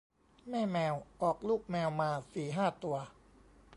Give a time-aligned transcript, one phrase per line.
[0.49, 2.97] แม่แมวออกลูกแมวมาสี่ห้าตัว